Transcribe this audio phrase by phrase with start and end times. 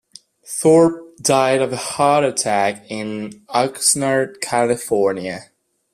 [0.43, 5.51] Thorp died of a heart attack in Oxnard, California.